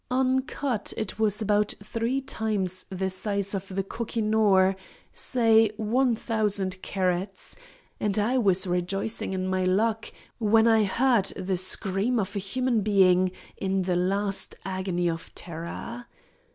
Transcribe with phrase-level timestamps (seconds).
[0.09, 4.75] Uncut it was about three times the size of the koh i noor,
[5.13, 7.55] say 1,000 carats,
[7.99, 12.81] and I was rejoicing in my luck when I heard the scream of a human
[12.81, 16.07] being in the last agony of terror.